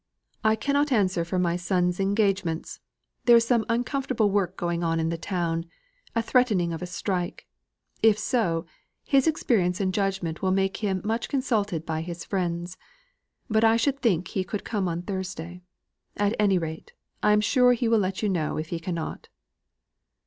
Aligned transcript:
"I 0.43 0.55
cannot 0.55 0.91
answer 0.91 1.23
for 1.23 1.37
my 1.37 1.55
son's 1.55 1.99
engagements. 1.99 2.79
There 3.25 3.35
is 3.37 3.45
some 3.45 3.67
uncomfortable 3.69 4.31
work 4.31 4.57
going 4.57 4.83
on 4.83 4.99
in 4.99 5.09
the 5.09 5.17
town; 5.19 5.67
a 6.15 6.23
threatening 6.23 6.73
of 6.73 6.81
a 6.81 6.87
strike. 6.87 7.45
If 8.01 8.17
so, 8.17 8.65
his 9.03 9.27
experience 9.27 9.79
and 9.79 9.93
judgment 9.93 10.41
will 10.41 10.49
make 10.49 10.77
him 10.77 11.01
much 11.03 11.29
consulted 11.29 11.85
by 11.85 12.01
his 12.01 12.25
friends. 12.25 12.77
But 13.47 13.63
I 13.63 13.77
should 13.77 13.99
think 13.99 14.29
he 14.29 14.43
could 14.43 14.63
come 14.63 14.87
on 14.87 15.03
Thursday. 15.03 15.61
At 16.17 16.33
any 16.39 16.57
rate, 16.57 16.93
I 17.21 17.31
am 17.33 17.39
sure 17.41 17.73
he 17.73 17.87
will 17.87 17.99
let 17.99 18.23
you 18.23 18.27
know 18.29 18.57
if 18.57 18.69
he 18.69 18.79
cannot." 18.79 19.29